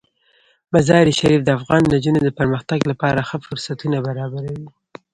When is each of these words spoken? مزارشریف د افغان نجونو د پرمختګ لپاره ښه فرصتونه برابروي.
مزارشریف 0.73 1.41
د 1.43 1.49
افغان 1.57 1.81
نجونو 1.93 2.19
د 2.23 2.29
پرمختګ 2.39 2.79
لپاره 2.91 3.19
ښه 3.29 3.37
فرصتونه 3.47 3.97
برابروي. 4.07 4.65